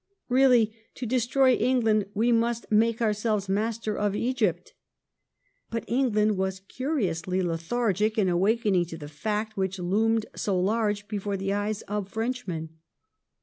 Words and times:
"Really 0.29 0.73
to 0.95 1.05
destroy 1.05 1.53
England 1.53 2.07
we 2.15 2.31
must 2.31 2.71
make 2.71 3.03
ourselves 3.03 3.47
master 3.47 3.95
of 3.95 4.15
Egypt." 4.15 4.73
^ 4.75 5.43
But 5.69 5.85
Eng 5.87 6.13
land 6.13 6.37
was 6.37 6.61
curiously 6.61 7.43
lethargic 7.43 8.17
in 8.17 8.27
awakening 8.27 8.85
to 8.85 8.97
the 8.97 9.07
fact 9.07 9.55
which 9.57 9.77
loomed 9.77 10.25
so 10.35 10.59
large 10.59 11.07
before 11.07 11.37
the 11.37 11.53
eyes 11.53 11.83
of 11.83 12.09
Frenchmen. 12.09 12.79